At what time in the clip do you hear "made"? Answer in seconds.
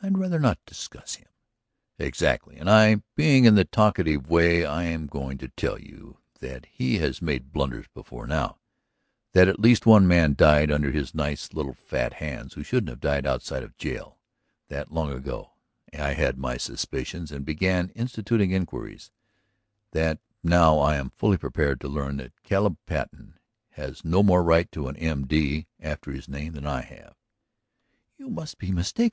7.20-7.50